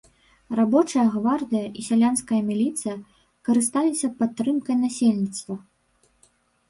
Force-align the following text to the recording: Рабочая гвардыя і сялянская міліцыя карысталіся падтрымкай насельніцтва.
Рабочая 0.59 1.03
гвардыя 1.15 1.67
і 1.81 1.85
сялянская 1.89 2.41
міліцыя 2.49 2.95
карысталіся 3.51 4.07
падтрымкай 4.23 4.75
насельніцтва. 4.85 5.55